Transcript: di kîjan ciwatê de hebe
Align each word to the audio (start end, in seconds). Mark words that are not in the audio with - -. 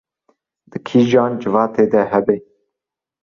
di 0.69 0.77
kîjan 0.87 1.31
ciwatê 1.41 1.85
de 1.91 2.01
hebe 2.11 2.37